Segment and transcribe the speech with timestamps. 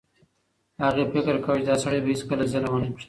[0.83, 2.99] هغې فکر کاوه چې دا سړی به هیڅکله ظلم ونه کړي.